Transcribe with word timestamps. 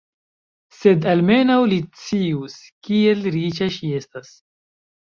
Se 0.77 0.93
almenaŭ 1.11 1.59
li 1.75 1.79
scius, 2.01 2.57
kiel 2.89 3.25
riĉa 3.39 3.73
ŝi 3.79 3.97
estas! 4.03 4.39